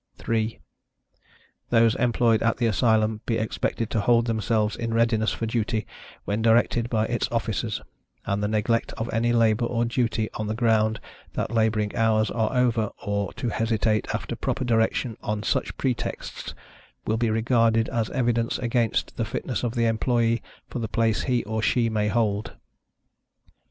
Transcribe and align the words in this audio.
3. 0.17 0.57
Those 1.69 1.93
employed 1.93 2.41
at 2.41 2.57
the 2.57 2.65
Asylum 2.65 3.21
be 3.27 3.37
expected 3.37 3.91
to 3.91 3.99
hold 3.99 4.25
themselves 4.25 4.75
in 4.75 4.95
readiness 4.95 5.31
for 5.31 5.45
duty 5.45 5.85
when 6.25 6.41
directed 6.41 6.89
by 6.89 7.05
its 7.05 7.27
officers; 7.31 7.81
and 8.25 8.41
the 8.41 8.47
neglect 8.47 8.93
of 8.93 9.13
any 9.13 9.31
labor, 9.31 9.65
or 9.67 9.85
duty, 9.85 10.27
on 10.33 10.47
the 10.47 10.55
ground 10.55 10.99
that 11.33 11.51
laboring 11.51 11.95
hours 11.95 12.31
are 12.31 12.51
over, 12.57 12.89
or 13.05 13.31
to 13.33 13.49
hesitate, 13.49 14.07
after 14.11 14.35
proper 14.35 14.65
direction, 14.65 15.17
on 15.21 15.43
such 15.43 15.77
pretexts, 15.77 16.55
will 17.05 17.17
be 17.17 17.29
regarded 17.29 17.87
as 17.89 18.09
evidence 18.09 18.57
against 18.57 19.17
the 19.17 19.23
fitness 19.23 19.61
of 19.61 19.75
the 19.75 19.85
employee 19.85 20.41
for 20.67 20.79
the 20.79 20.87
place 20.87 21.21
he 21.21 21.43
or 21.43 21.61
she 21.61 21.89
may 21.91 22.07
hold. 22.07 22.53